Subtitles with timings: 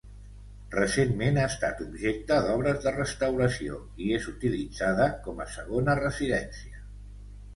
[0.75, 6.83] Recentment ha estat objecte d'obres de restauració i és utilitzada com a segona residència.